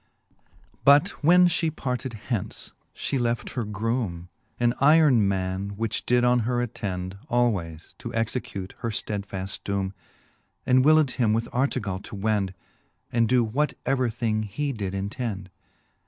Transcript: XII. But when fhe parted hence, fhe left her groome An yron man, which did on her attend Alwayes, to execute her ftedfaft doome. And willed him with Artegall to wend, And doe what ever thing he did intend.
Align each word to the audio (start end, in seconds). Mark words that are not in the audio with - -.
XII. 0.31 0.35
But 0.83 1.07
when 1.23 1.45
fhe 1.47 1.75
parted 1.75 2.13
hence, 2.13 2.73
fhe 2.95 3.19
left 3.19 3.51
her 3.51 3.63
groome 3.63 4.29
An 4.59 4.73
yron 4.81 5.19
man, 5.19 5.75
which 5.77 6.07
did 6.07 6.23
on 6.23 6.39
her 6.39 6.59
attend 6.59 7.19
Alwayes, 7.29 7.93
to 7.99 8.11
execute 8.15 8.73
her 8.79 8.89
ftedfaft 8.89 9.59
doome. 9.63 9.93
And 10.65 10.83
willed 10.83 11.11
him 11.11 11.33
with 11.33 11.47
Artegall 11.53 11.99
to 12.05 12.15
wend, 12.15 12.55
And 13.11 13.29
doe 13.29 13.43
what 13.43 13.75
ever 13.85 14.09
thing 14.09 14.41
he 14.41 14.73
did 14.73 14.95
intend. 14.95 15.51